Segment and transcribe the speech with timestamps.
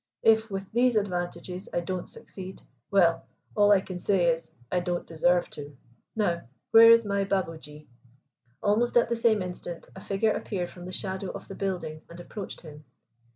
[0.23, 5.05] If with these advantages I don't succeed, well, all I can say is, I don't
[5.05, 5.77] deserve to.
[6.15, 7.85] Now where is my Babuji?"
[8.63, 12.19] Almost at the same instant a figure appeared from the shadow of the building and
[12.19, 12.83] approached him.